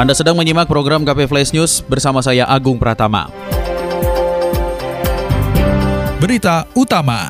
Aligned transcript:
Anda 0.00 0.16
sedang 0.16 0.32
menyimak 0.32 0.64
program 0.64 1.04
KP 1.04 1.28
Flash 1.28 1.52
News 1.52 1.84
bersama 1.84 2.24
saya 2.24 2.48
Agung 2.48 2.80
Pratama. 2.80 3.28
Berita 6.16 6.64
utama. 6.72 7.28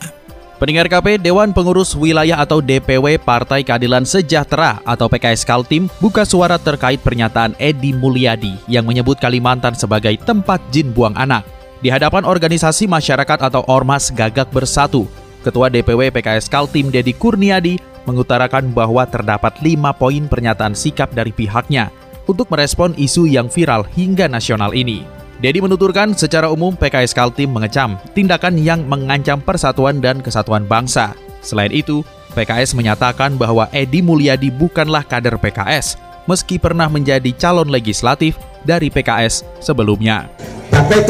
Pendengar 0.62 0.86
KP, 0.86 1.18
Dewan 1.18 1.50
Pengurus 1.50 1.98
Wilayah 1.98 2.38
atau 2.38 2.62
DPW 2.62 3.18
Partai 3.18 3.66
Keadilan 3.66 4.06
Sejahtera 4.06 4.78
atau 4.86 5.10
PKS 5.10 5.42
Kaltim 5.42 5.90
buka 5.98 6.22
suara 6.22 6.62
terkait 6.62 7.02
pernyataan 7.02 7.58
Edi 7.58 7.90
Mulyadi 7.90 8.54
yang 8.70 8.86
menyebut 8.86 9.18
Kalimantan 9.18 9.74
sebagai 9.74 10.14
tempat 10.22 10.62
jin 10.70 10.94
buang 10.94 11.18
anak. 11.18 11.42
Di 11.82 11.90
hadapan 11.90 12.22
organisasi 12.22 12.86
masyarakat 12.86 13.50
atau 13.50 13.66
Ormas 13.66 14.14
Gagak 14.14 14.54
Bersatu, 14.54 15.10
Ketua 15.42 15.74
DPW 15.74 16.14
PKS 16.14 16.46
Kaltim 16.46 16.94
Dedi 16.94 17.18
Kurniadi 17.18 17.82
mengutarakan 18.06 18.70
bahwa 18.70 19.02
terdapat 19.10 19.58
lima 19.58 19.90
poin 19.90 20.30
pernyataan 20.30 20.78
sikap 20.78 21.10
dari 21.10 21.34
pihaknya 21.34 21.90
untuk 22.30 22.46
merespon 22.46 22.94
isu 22.94 23.26
yang 23.26 23.50
viral 23.50 23.82
hingga 23.98 24.30
nasional 24.30 24.70
ini. 24.70 25.02
Dedi 25.42 25.58
menuturkan 25.58 26.14
secara 26.14 26.46
umum 26.52 26.76
PKS 26.78 27.16
Kaltim 27.16 27.50
mengecam 27.50 27.98
tindakan 28.14 28.54
yang 28.60 28.86
mengancam 28.86 29.42
persatuan 29.42 29.98
dan 29.98 30.22
kesatuan 30.22 30.68
bangsa. 30.68 31.16
Selain 31.42 31.72
itu, 31.72 32.06
PKS 32.36 32.76
menyatakan 32.78 33.34
bahwa 33.34 33.66
Edi 33.74 34.04
Mulyadi 34.04 34.52
bukanlah 34.54 35.02
kader 35.02 35.40
PKS, 35.40 35.98
meski 36.28 36.60
pernah 36.60 36.86
menjadi 36.86 37.32
calon 37.34 37.72
legislatif 37.72 38.38
dari 38.62 38.92
PKS 38.92 39.42
sebelumnya. 39.58 40.28
Partai 40.70 41.02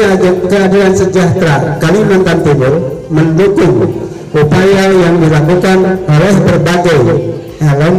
Keadilan 0.49 0.93
Sejahtera 0.97 1.77
Kalimantan 1.77 2.41
Timur 2.41 2.73
mendukung 3.11 3.93
upaya 4.31 4.89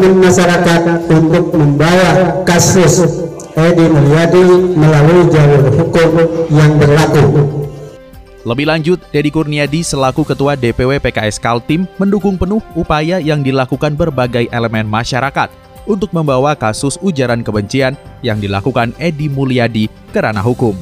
elemen 0.02 0.18
masyarakat 0.18 0.82
untuk 1.14 1.54
membawa 1.54 2.42
kasus 2.42 3.06
Edi 3.54 3.86
Mulyadi 3.86 4.74
melalui 4.74 5.30
jalur 5.30 5.62
hukum 5.78 6.10
yang 6.50 6.74
berlaku. 6.74 7.22
Lebih 8.42 8.66
lanjut, 8.66 8.98
Dedi 9.14 9.30
Kurniadi 9.30 9.86
selaku 9.86 10.26
Ketua 10.26 10.58
DPW 10.58 10.98
PKS 10.98 11.38
Kaltim 11.38 11.86
mendukung 12.02 12.34
penuh 12.34 12.58
upaya 12.74 13.22
yang 13.22 13.46
dilakukan 13.46 13.94
berbagai 13.94 14.50
elemen 14.50 14.90
masyarakat 14.90 15.46
untuk 15.86 16.10
membawa 16.10 16.58
kasus 16.58 16.98
ujaran 16.98 17.46
kebencian 17.46 17.94
yang 18.26 18.42
dilakukan 18.42 18.90
Edi 18.98 19.30
Mulyadi 19.30 19.86
ke 20.10 20.18
ranah 20.18 20.42
hukum. 20.42 20.74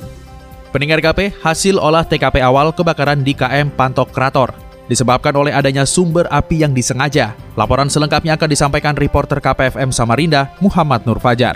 Pendengar 0.72 1.04
KP, 1.04 1.36
hasil 1.44 1.76
olah 1.76 2.08
TKP 2.08 2.40
awal 2.40 2.72
kebakaran 2.72 3.20
di 3.20 3.36
KM 3.36 3.68
Pantok 3.76 4.08
Krator 4.16 4.69
disebabkan 4.90 5.30
oleh 5.38 5.54
adanya 5.54 5.86
sumber 5.86 6.26
api 6.26 6.66
yang 6.66 6.74
disengaja. 6.74 7.38
Laporan 7.54 7.86
selengkapnya 7.86 8.34
akan 8.34 8.50
disampaikan 8.50 8.98
reporter 8.98 9.38
KPFM 9.38 9.94
Samarinda, 9.94 10.50
Muhammad 10.58 11.06
Nur 11.06 11.22
Fajar. 11.22 11.54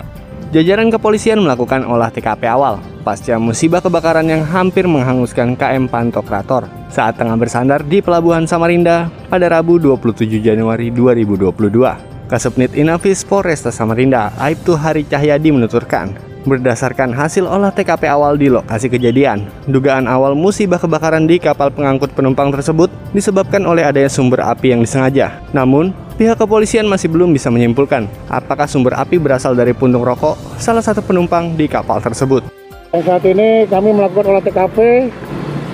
Jajaran 0.55 0.87
kepolisian 0.87 1.43
melakukan 1.43 1.83
olah 1.83 2.07
TKP 2.07 2.47
awal 2.47 2.79
pasca 3.05 3.37
musibah 3.37 3.83
kebakaran 3.85 4.25
yang 4.25 4.41
hampir 4.41 4.89
menghanguskan 4.89 5.53
KM 5.53 5.85
Pantokrator 5.91 6.65
saat 6.89 7.19
tengah 7.19 7.37
bersandar 7.37 7.85
di 7.85 8.01
Pelabuhan 8.01 8.49
Samarinda 8.49 9.13
pada 9.29 9.45
Rabu 9.51 9.77
27 9.77 10.41
Januari 10.41 10.89
2022. 10.89 12.15
Kasubnit 12.25 12.73
Inafis 12.73 13.21
Polresta 13.21 13.69
Samarinda, 13.69 14.33
Aibtu 14.41 14.73
Hari 14.73 15.05
Cahyadi 15.05 15.53
menuturkan, 15.53 16.17
Berdasarkan 16.45 17.09
hasil 17.09 17.49
olah 17.49 17.73
TKP 17.73 18.05
awal 18.05 18.37
di 18.37 18.53
lokasi 18.53 18.85
kejadian, 18.85 19.49
dugaan 19.65 20.05
awal 20.05 20.37
musibah 20.37 20.77
kebakaran 20.77 21.25
di 21.25 21.41
kapal 21.41 21.73
pengangkut 21.73 22.13
penumpang 22.13 22.53
tersebut 22.53 22.93
disebabkan 23.17 23.65
oleh 23.65 23.81
adanya 23.81 24.13
sumber 24.13 24.45
api 24.45 24.77
yang 24.77 24.85
disengaja. 24.85 25.41
Namun, 25.57 25.89
pihak 26.21 26.37
kepolisian 26.37 26.85
masih 26.85 27.09
belum 27.09 27.33
bisa 27.33 27.49
menyimpulkan 27.49 28.05
apakah 28.29 28.69
sumber 28.69 28.93
api 28.93 29.17
berasal 29.17 29.57
dari 29.57 29.73
puntung 29.73 30.05
rokok 30.05 30.37
salah 30.61 30.85
satu 30.85 31.01
penumpang 31.01 31.57
di 31.57 31.65
kapal 31.65 31.97
tersebut. 31.97 32.45
Saat 32.93 33.25
ini 33.25 33.65
kami 33.65 33.97
melakukan 33.97 34.29
olah 34.29 34.45
TKP 34.45 34.77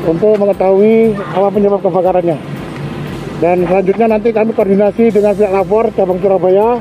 untuk 0.08 0.40
mengetahui 0.40 1.20
apa 1.20 1.48
penyebab 1.52 1.84
kebakarannya. 1.84 2.40
Dan 3.44 3.68
selanjutnya 3.68 4.08
nanti 4.08 4.32
kami 4.32 4.56
koordinasi 4.56 5.12
dengan 5.12 5.36
pihak 5.36 5.52
lapor 5.52 5.92
cabang 6.00 6.16
Surabaya 6.24 6.80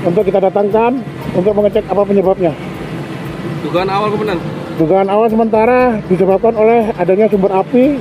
untuk 0.00 0.24
kita 0.24 0.40
datangkan 0.40 1.04
untuk 1.36 1.52
mengecek 1.52 1.84
apa 1.92 2.08
penyebabnya. 2.08 2.67
Dugaan 3.62 3.90
awal 3.90 4.08
kebenaran? 4.14 4.40
Dugaan 4.78 5.08
awal 5.10 5.26
sementara 5.26 5.80
disebabkan 6.06 6.54
oleh 6.54 6.94
adanya 6.94 7.26
sumber 7.26 7.50
api 7.50 7.98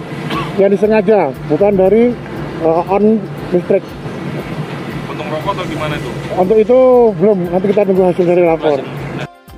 yang 0.61 0.69
disengaja, 0.69 1.33
bukan 1.49 1.73
dari 1.73 2.13
uh, 2.61 2.93
on 2.93 3.17
listrik. 3.53 3.81
Puntung 5.09 5.27
rokok 5.29 5.51
atau 5.57 5.65
gimana 5.65 5.93
itu? 5.97 6.09
Untuk 6.37 6.57
itu 6.61 6.79
belum, 7.17 7.37
nanti 7.49 7.65
kita 7.73 7.81
tunggu 7.85 8.03
hasil 8.09 8.25
dari 8.25 8.43
lapor. 8.45 8.79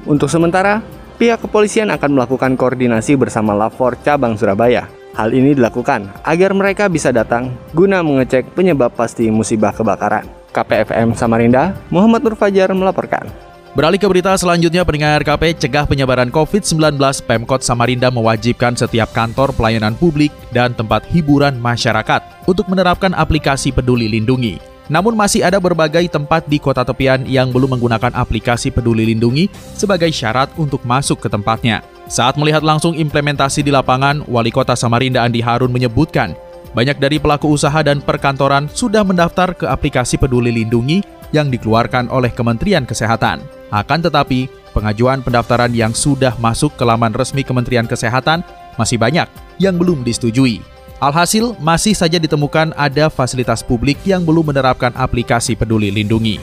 Untuk 0.07 0.31
sementara, 0.31 0.79
pihak 1.19 1.43
kepolisian 1.43 1.91
akan 1.91 2.15
melakukan 2.15 2.55
koordinasi 2.55 3.19
bersama 3.19 3.51
Lapor 3.51 3.99
Cabang 3.99 4.39
Surabaya. 4.39 4.87
Hal 5.19 5.35
ini 5.35 5.51
dilakukan 5.51 6.23
agar 6.23 6.55
mereka 6.55 6.87
bisa 6.87 7.11
datang 7.11 7.51
guna 7.75 7.99
mengecek 7.99 8.55
penyebab 8.55 8.95
pasti 8.95 9.27
musibah 9.27 9.75
kebakaran. 9.75 10.23
KPFM 10.55 11.13
Samarinda, 11.13 11.75
Muhammad 11.91 12.23
Nur 12.23 12.39
Fajar 12.39 12.71
melaporkan. 12.71 13.48
Beralih 13.79 13.95
ke 13.95 14.11
berita 14.11 14.35
selanjutnya, 14.35 14.83
pendengar 14.83 15.23
KP 15.23 15.55
cegah 15.55 15.87
penyebaran 15.87 16.27
COVID-19, 16.35 16.99
Pemkot 17.23 17.63
Samarinda 17.63 18.11
mewajibkan 18.11 18.75
setiap 18.75 19.07
kantor 19.15 19.55
pelayanan 19.55 19.95
publik 19.95 20.35
dan 20.51 20.75
tempat 20.75 21.07
hiburan 21.07 21.55
masyarakat 21.55 22.43
untuk 22.43 22.67
menerapkan 22.67 23.15
aplikasi 23.15 23.71
Peduli 23.71 24.11
Lindungi. 24.11 24.59
Namun 24.91 25.15
masih 25.15 25.47
ada 25.47 25.63
berbagai 25.63 26.11
tempat 26.11 26.43
di 26.51 26.59
kota 26.59 26.83
tepian 26.83 27.23
yang 27.23 27.55
belum 27.55 27.79
menggunakan 27.79 28.11
aplikasi 28.19 28.67
Peduli 28.67 29.07
Lindungi 29.07 29.47
sebagai 29.79 30.11
syarat 30.11 30.51
untuk 30.59 30.83
masuk 30.83 31.23
ke 31.23 31.31
tempatnya. 31.31 31.79
Saat 32.11 32.35
melihat 32.35 32.67
langsung 32.67 32.99
implementasi 32.99 33.63
di 33.63 33.71
lapangan, 33.71 34.27
Wali 34.27 34.51
Kota 34.51 34.75
Samarinda 34.75 35.23
Andi 35.23 35.39
Harun 35.39 35.71
menyebutkan, 35.71 36.35
banyak 36.75 36.99
dari 36.99 37.15
pelaku 37.15 37.55
usaha 37.55 37.79
dan 37.79 38.03
perkantoran 38.03 38.67
sudah 38.75 39.07
mendaftar 39.07 39.55
ke 39.55 39.63
aplikasi 39.71 40.19
Peduli 40.19 40.51
Lindungi 40.51 40.99
yang 41.31 41.47
dikeluarkan 41.47 42.11
oleh 42.11 42.35
Kementerian 42.35 42.83
Kesehatan. 42.83 43.58
Akan 43.69 44.01
tetapi, 44.01 44.49
pengajuan 44.73 45.21
pendaftaran 45.21 45.69
yang 45.73 45.93
sudah 45.93 46.33
masuk 46.41 46.73
ke 46.73 46.83
laman 46.85 47.13
resmi 47.13 47.45
Kementerian 47.45 47.85
Kesehatan 47.85 48.41
masih 48.77 48.97
banyak 48.97 49.29
yang 49.61 49.77
belum 49.77 50.01
disetujui. 50.01 50.61
Alhasil, 50.99 51.55
masih 51.63 51.95
saja 51.95 52.19
ditemukan 52.19 52.75
ada 52.75 53.07
fasilitas 53.07 53.63
publik 53.63 54.01
yang 54.03 54.25
belum 54.25 54.51
menerapkan 54.51 54.91
aplikasi 54.97 55.55
Peduli 55.55 55.93
Lindungi. 55.93 56.41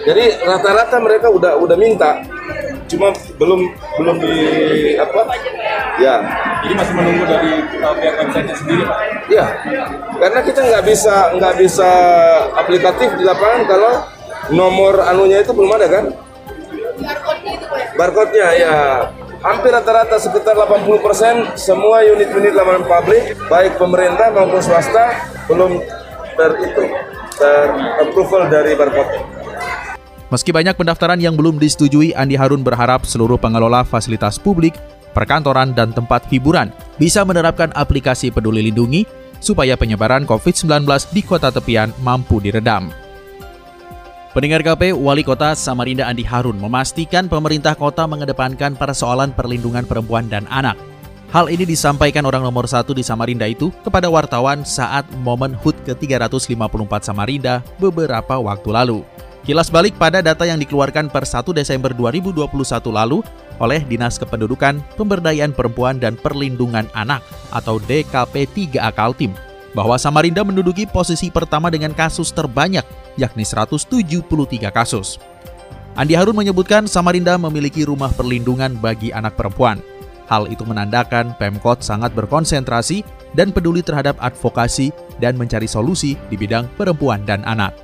Jadi 0.00 0.42
rata-rata 0.42 0.96
mereka 0.96 1.28
udah 1.28 1.60
udah 1.60 1.76
minta, 1.76 2.24
cuma 2.88 3.12
belum 3.36 3.68
belum 4.00 4.16
di 4.16 4.96
apa? 4.96 5.22
Ya. 6.00 6.24
Jadi 6.64 6.72
masih 6.72 6.94
menunggu 6.96 7.24
dari 7.28 7.52
uh, 7.84 7.94
pihak 8.00 8.14
website 8.16 8.48
sendiri, 8.56 8.82
Pak. 8.88 8.98
Ya, 9.28 9.46
karena 10.16 10.40
kita 10.40 10.60
nggak 10.64 10.84
bisa 10.88 11.14
nggak 11.36 11.54
bisa 11.60 11.90
aplikatif 12.56 13.08
di 13.20 13.24
lapangan 13.28 13.62
kalau 13.68 13.92
nomor 14.50 15.04
anunya 15.04 15.44
itu 15.44 15.52
belum 15.52 15.72
ada 15.76 15.86
kan? 15.86 16.04
Barcode-nya 18.00 18.48
ya 18.56 18.76
hampir 19.44 19.76
rata-rata 19.76 20.16
sekitar 20.16 20.56
80% 20.56 21.60
semua 21.60 22.00
unit-unit 22.00 22.56
layanan 22.56 22.88
publik 22.88 23.36
baik 23.52 23.76
pemerintah 23.76 24.32
maupun 24.32 24.56
swasta 24.64 25.20
belum 25.44 25.84
ter 26.32 26.50
itu 26.64 26.82
ter 27.36 27.68
approval 28.00 28.48
dari 28.48 28.72
barcode. 28.72 29.20
Meski 30.32 30.48
banyak 30.48 30.80
pendaftaran 30.80 31.20
yang 31.20 31.36
belum 31.36 31.60
disetujui, 31.60 32.16
Andi 32.16 32.40
Harun 32.40 32.64
berharap 32.64 33.04
seluruh 33.04 33.36
pengelola 33.36 33.84
fasilitas 33.84 34.40
publik, 34.40 34.80
perkantoran, 35.12 35.76
dan 35.76 35.92
tempat 35.92 36.24
hiburan 36.32 36.72
bisa 36.96 37.20
menerapkan 37.20 37.68
aplikasi 37.76 38.32
Peduli 38.32 38.64
Lindungi 38.64 39.04
supaya 39.44 39.76
penyebaran 39.76 40.24
COVID-19 40.24 40.88
di 41.12 41.20
kota 41.20 41.52
tepian 41.52 41.92
mampu 42.00 42.40
diredam. 42.40 43.09
Pendengar 44.30 44.62
KP, 44.62 44.94
Wali 44.94 45.26
Kota 45.26 45.58
Samarinda 45.58 46.06
Andi 46.06 46.22
Harun 46.22 46.54
memastikan 46.54 47.26
pemerintah 47.26 47.74
kota 47.74 48.06
mengedepankan 48.06 48.78
persoalan 48.78 49.34
perlindungan 49.34 49.82
perempuan 49.82 50.30
dan 50.30 50.46
anak. 50.54 50.78
Hal 51.34 51.50
ini 51.50 51.66
disampaikan 51.66 52.22
orang 52.22 52.46
nomor 52.46 52.70
satu 52.70 52.94
di 52.94 53.02
Samarinda 53.02 53.50
itu 53.50 53.74
kepada 53.82 54.06
wartawan 54.06 54.62
saat 54.62 55.02
momen 55.26 55.50
HUT 55.58 55.74
ke-354 55.82 57.10
Samarinda 57.10 57.58
beberapa 57.82 58.38
waktu 58.38 58.70
lalu. 58.70 58.98
Kilas 59.42 59.66
balik 59.66 59.98
pada 59.98 60.22
data 60.22 60.46
yang 60.46 60.62
dikeluarkan 60.62 61.10
per 61.10 61.26
1 61.26 61.50
Desember 61.50 61.90
2021 61.90 62.46
lalu, 62.86 63.26
oleh 63.58 63.82
Dinas 63.82 64.14
Kependudukan, 64.14 64.78
Pemberdayaan 64.94 65.50
Perempuan 65.50 65.98
dan 65.98 66.14
Perlindungan 66.14 66.86
Anak 66.94 67.26
atau 67.50 67.82
DKP 67.82 68.46
3A 68.46 68.94
Kaltim 68.94 69.34
bahwa 69.74 69.98
Samarinda 69.98 70.42
menduduki 70.42 70.86
posisi 70.86 71.30
pertama 71.30 71.70
dengan 71.70 71.94
kasus 71.94 72.34
terbanyak 72.34 72.82
yakni 73.20 73.44
173 73.44 74.24
kasus. 74.72 75.20
Andi 75.92 76.16
Harun 76.16 76.32
menyebutkan 76.32 76.88
Samarinda 76.88 77.36
memiliki 77.36 77.84
rumah 77.84 78.08
perlindungan 78.08 78.80
bagi 78.80 79.12
anak 79.12 79.36
perempuan. 79.36 79.84
Hal 80.32 80.48
itu 80.48 80.64
menandakan 80.64 81.36
Pemkot 81.36 81.84
sangat 81.84 82.16
berkonsentrasi 82.16 83.04
dan 83.36 83.52
peduli 83.52 83.84
terhadap 83.84 84.16
advokasi 84.22 84.94
dan 85.18 85.36
mencari 85.36 85.66
solusi 85.66 86.16
di 86.30 86.40
bidang 86.40 86.70
perempuan 86.78 87.26
dan 87.28 87.42
anak. 87.44 87.74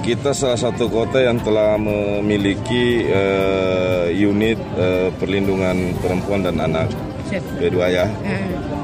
Kita 0.00 0.32
salah 0.32 0.56
satu 0.56 0.88
kota 0.88 1.20
yang 1.20 1.42
telah 1.44 1.76
memiliki 1.76 3.04
uh, 3.10 4.06
unit 4.08 4.56
uh, 4.78 5.12
perlindungan 5.18 5.92
perempuan 6.00 6.46
dan 6.46 6.56
anak 6.62 6.88
B2 7.30 7.76
ya. 7.90 8.06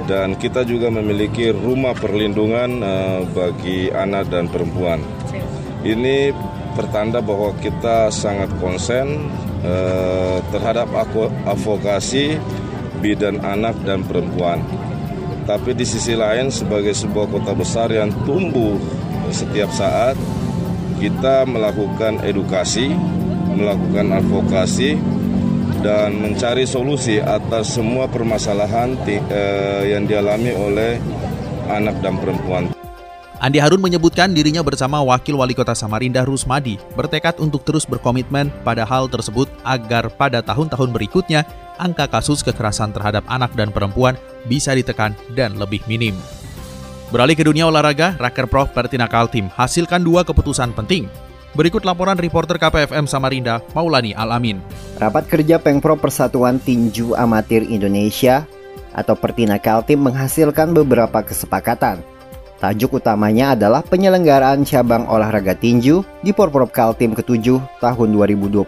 Dan 0.07 0.39
kita 0.39 0.63
juga 0.63 0.93
memiliki 0.93 1.51
rumah 1.51 1.97
perlindungan 1.97 2.71
uh, 2.83 3.21
bagi 3.33 3.91
anak 3.91 4.31
dan 4.31 4.47
perempuan. 4.47 5.03
Ini 5.85 6.33
pertanda 6.77 7.25
bahwa 7.25 7.57
kita 7.61 8.13
sangat 8.13 8.53
konsen 8.61 9.33
uh, 9.65 10.39
terhadap 10.53 10.89
advokasi 11.49 12.37
bidan 13.01 13.41
anak 13.45 13.77
dan 13.85 14.05
perempuan. 14.05 14.61
Tapi 15.47 15.79
di 15.79 15.87
sisi 15.87 16.19
lain 16.19 16.51
sebagai 16.51 16.93
sebuah 16.93 17.31
kota 17.31 17.53
besar 17.55 17.89
yang 17.95 18.11
tumbuh 18.27 18.77
setiap 19.31 19.71
saat, 19.71 20.19
kita 20.99 21.47
melakukan 21.47 22.19
edukasi, 22.27 22.91
melakukan 23.55 24.11
advokasi, 24.17 24.99
dan 25.87 26.19
mencari 26.19 26.67
solusi 26.67 27.23
atas 27.23 27.79
semua 27.79 28.11
permasalahan 28.11 28.99
eh, 29.07 29.93
yang 29.95 30.09
dialami 30.09 30.51
oleh 30.51 30.99
anak 31.71 32.01
dan 32.03 32.19
perempuan. 32.19 32.76
Andi 33.37 33.61
Harun 33.61 33.85
menyebutkan 33.85 34.33
dirinya 34.33 34.65
bersama 34.65 35.05
Wakil 35.05 35.37
Wali 35.37 35.53
Kota 35.53 35.77
Samarinda 35.77 36.25
Rusmadi 36.25 36.81
bertekad 36.97 37.37
untuk 37.37 37.69
terus 37.69 37.85
berkomitmen 37.85 38.49
pada 38.65 38.89
hal 38.89 39.13
tersebut 39.13 39.45
agar 39.61 40.09
pada 40.09 40.41
tahun-tahun 40.41 40.89
berikutnya 40.89 41.45
angka 41.77 42.09
kasus 42.09 42.41
kekerasan 42.41 42.97
terhadap 42.97 43.29
anak 43.29 43.53
dan 43.53 43.69
perempuan 43.69 44.17
bisa 44.49 44.73
ditekan 44.73 45.13
dan 45.37 45.61
lebih 45.61 45.85
minim. 45.85 46.17
Beralih 47.13 47.37
ke 47.37 47.45
dunia 47.45 47.69
olahraga, 47.69 48.17
Raker 48.17 48.49
Prof 48.49 48.73
Pertina 48.73 49.05
Kaltim 49.05 49.53
hasilkan 49.53 50.01
dua 50.01 50.25
keputusan 50.25 50.73
penting. 50.73 51.05
Berikut 51.53 51.85
laporan 51.85 52.17
reporter 52.17 52.57
KPFM 52.57 53.05
Samarinda, 53.05 53.61
Maulani 53.77 54.17
Alamin. 54.17 54.65
Rapat 54.97 55.29
kerja 55.29 55.61
Pengpro 55.61 56.01
Persatuan 56.01 56.57
Tinju 56.57 57.13
Amatir 57.13 57.69
Indonesia 57.69 58.49
atau 58.97 59.13
Pertina 59.13 59.61
Kaltim 59.61 60.09
menghasilkan 60.09 60.73
beberapa 60.73 61.21
kesepakatan 61.21 62.16
Tajuk 62.57 63.05
utamanya 63.05 63.53
adalah 63.53 63.85
penyelenggaraan 63.85 64.65
cabang 64.65 65.05
olahraga 65.13 65.53
tinju 65.53 66.01
di 66.25 66.33
Porprov 66.33 66.73
Kaltim 66.73 67.13
ke-7 67.13 67.61
tahun 67.85 68.09
2022 68.17 68.65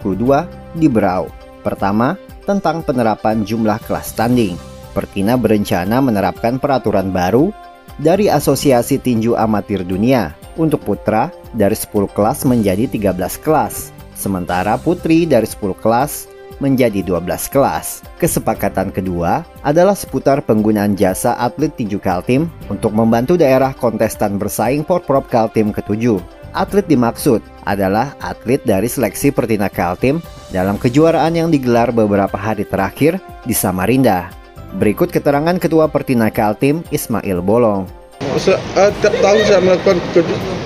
di 0.76 0.86
Berau. 0.92 1.32
Pertama, 1.64 2.20
tentang 2.44 2.84
penerapan 2.84 3.48
jumlah 3.48 3.80
kelas 3.88 4.12
standing. 4.12 4.60
Pertina 4.92 5.40
berencana 5.40 6.04
menerapkan 6.04 6.60
peraturan 6.60 7.08
baru 7.08 7.48
dari 7.96 8.28
Asosiasi 8.28 9.00
Tinju 9.00 9.36
Amatir 9.36 9.84
Dunia 9.84 10.36
untuk 10.60 10.84
putra 10.84 11.32
dari 11.56 11.76
10 11.76 12.12
kelas 12.12 12.44
menjadi 12.44 12.84
13 12.84 13.40
kelas, 13.40 13.92
sementara 14.12 14.76
putri 14.76 15.24
dari 15.24 15.48
10 15.48 15.76
kelas 15.80 16.28
menjadi 16.58 17.02
12 17.02 17.24
kelas. 17.50 18.02
Kesepakatan 18.22 18.90
kedua 18.94 19.42
adalah 19.62 19.94
seputar 19.94 20.42
penggunaan 20.42 20.94
jasa 20.94 21.34
atlet 21.38 21.74
tinju 21.74 21.98
Kaltim 21.98 22.50
untuk 22.70 22.94
membantu 22.94 23.38
daerah 23.38 23.74
kontestan 23.74 24.36
bersaing 24.38 24.82
Porprov 24.82 25.26
Kaltim 25.26 25.70
ke-7. 25.74 26.18
Atlet 26.56 26.86
dimaksud 26.88 27.44
adalah 27.68 28.16
atlet 28.24 28.58
dari 28.64 28.88
seleksi 28.88 29.30
Pertina 29.30 29.68
Kaltim 29.68 30.18
dalam 30.48 30.80
kejuaraan 30.80 31.36
yang 31.36 31.48
digelar 31.52 31.92
beberapa 31.92 32.34
hari 32.34 32.64
terakhir 32.64 33.20
di 33.44 33.52
Samarinda. 33.52 34.32
Berikut 34.76 35.12
keterangan 35.12 35.56
Ketua 35.56 35.88
Pertina 35.88 36.28
Kaltim 36.32 36.84
Ismail 36.92 37.40
Bolong. 37.44 37.88
Setiap 38.36 39.14
tahun 39.22 39.40
saya 39.44 39.60
melakukan 39.60 39.96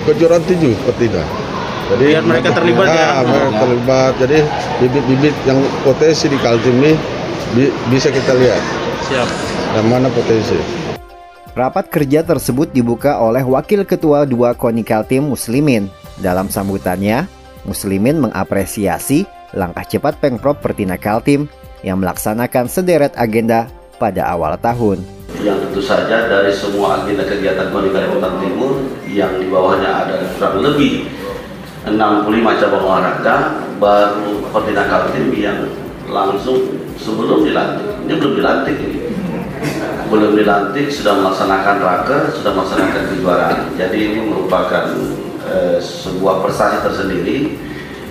kejuaraan 0.07 0.43
tinju 0.47 0.75
Pertina 0.87 1.42
jadi 1.97 2.05
biar 2.17 2.23
mereka 2.25 2.49
terlibat 2.55 2.87
ya, 2.89 2.95
ya. 2.97 3.09
mereka 3.21 3.49
terlibat 3.61 4.13
jadi 4.17 4.39
bibit-bibit 4.81 5.35
yang 5.45 5.59
potensi 5.85 6.25
di 6.27 6.37
Kaltim 6.41 6.75
ini 6.81 6.93
bi 7.53 7.69
bisa 7.93 8.09
kita 8.09 8.33
lihat 8.33 8.61
siap 9.05 9.29
dan 9.77 9.85
mana 9.89 10.09
potensi 10.09 10.83
Rapat 11.53 11.93
kerja 11.93 12.25
tersebut 12.25 12.73
dibuka 12.73 13.21
oleh 13.21 13.45
Wakil 13.45 13.85
Ketua 13.85 14.25
dua 14.25 14.57
KONI 14.57 14.81
Kaltim 14.81 15.29
Muslimin. 15.29 15.85
Dalam 16.17 16.49
sambutannya, 16.49 17.29
Muslimin 17.69 18.17
mengapresiasi 18.17 19.29
langkah 19.53 19.85
cepat 19.85 20.17
Pengprov 20.17 20.57
Pertina 20.57 20.97
Kaltim 20.97 21.45
yang 21.85 22.01
melaksanakan 22.01 22.65
sederet 22.65 23.13
agenda 23.21 23.69
pada 24.01 24.33
awal 24.33 24.57
tahun. 24.57 25.05
Yang 25.45 25.69
tentu 25.69 25.81
saja 25.85 26.25
dari 26.25 26.49
semua 26.49 27.05
agenda 27.05 27.21
kegiatan 27.21 27.69
KONI 27.69 27.89
Kalimantan 27.93 28.33
Timur 28.41 28.73
yang 29.05 29.37
di 29.37 29.45
bawahnya 29.45 30.09
ada 30.09 30.25
kurang 30.33 30.57
lebih 30.57 31.05
65 31.83 32.59
cabang 32.63 32.83
olahraga 32.83 33.35
baru 33.75 34.47
Fortina 34.55 34.87
Kaltim 34.87 35.35
yang 35.35 35.67
langsung 36.07 36.79
sebelum 36.95 37.43
dilantik. 37.43 37.87
Ini 38.07 38.13
belum 38.15 38.33
dilantik 38.39 38.75
ini. 38.79 38.99
Belum 40.07 40.31
dilantik 40.39 40.87
sudah 40.91 41.19
melaksanakan 41.19 41.75
raker 41.83 42.21
sudah 42.39 42.51
melaksanakan 42.53 43.03
kejuaraan 43.11 43.59
jadi 43.79 43.97
ini 43.97 44.19
merupakan 44.29 44.85
eh, 45.47 45.79
sebuah 45.79 46.43
prestasi 46.43 46.83
tersendiri 46.83 47.37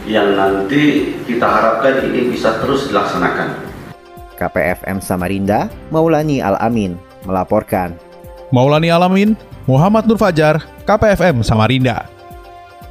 yang 0.09 0.35
nanti 0.35 1.15
kita 1.23 1.47
harapkan 1.47 2.03
ini 2.11 2.33
bisa 2.33 2.59
terus 2.59 2.91
dilaksanakan. 2.91 3.55
KPFM 4.37 4.99
Samarinda 4.99 5.71
Maulani 5.95 6.43
Alamin 6.43 6.99
melaporkan. 7.23 7.95
Maulani 8.51 8.91
Alamin 8.93 9.39
Muhammad 9.65 10.05
Nur 10.05 10.19
Fajar 10.19 10.61
KPFM 10.85 11.47
Samarinda 11.47 12.11